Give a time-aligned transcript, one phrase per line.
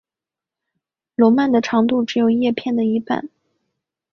[1.13, 3.29] 笼蔓的长度只有叶片的一半。